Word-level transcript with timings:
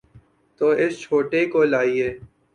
تو 0.61 0.67
اس 0.83 0.93
چھوٹے 1.01 1.41
کو 1.51 1.63
لائیے۔ 1.63 2.07